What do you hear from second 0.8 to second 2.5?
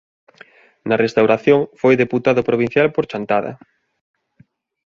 Na Restauración foi deputado